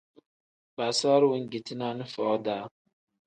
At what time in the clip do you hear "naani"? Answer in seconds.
1.77-2.05